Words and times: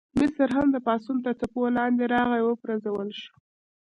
مصر 0.19 0.47
هم 0.57 0.67
د 0.71 0.77
پاڅون 0.85 1.17
تر 1.25 1.33
څپو 1.39 1.61
لاندې 1.77 2.03
راغی 2.13 2.39
او 2.41 2.47
وپرځول 2.51 3.09
شو. 3.19 3.33